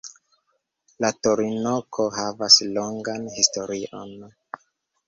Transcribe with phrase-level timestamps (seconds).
[1.05, 4.19] La torinoko havas longan historion.